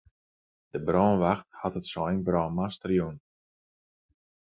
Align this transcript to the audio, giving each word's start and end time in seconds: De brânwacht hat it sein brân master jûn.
De 0.73 0.79
brânwacht 0.87 1.57
hat 1.61 1.77
it 1.79 1.89
sein 1.91 2.19
brân 2.27 2.51
master 2.57 2.91
jûn. 2.97 3.15